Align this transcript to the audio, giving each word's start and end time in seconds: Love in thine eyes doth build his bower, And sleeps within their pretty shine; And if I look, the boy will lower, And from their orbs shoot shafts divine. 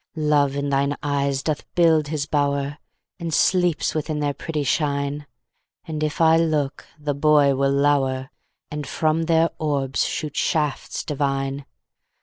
Love 0.15 0.55
in 0.55 0.69
thine 0.71 0.95
eyes 1.03 1.43
doth 1.43 1.63
build 1.75 2.07
his 2.07 2.25
bower, 2.25 2.79
And 3.19 3.31
sleeps 3.31 3.93
within 3.93 4.19
their 4.19 4.33
pretty 4.33 4.63
shine; 4.63 5.27
And 5.85 6.01
if 6.01 6.19
I 6.19 6.37
look, 6.37 6.87
the 6.97 7.13
boy 7.13 7.53
will 7.53 7.69
lower, 7.69 8.31
And 8.71 8.87
from 8.87 9.25
their 9.25 9.51
orbs 9.59 10.07
shoot 10.07 10.35
shafts 10.35 11.03
divine. 11.03 11.67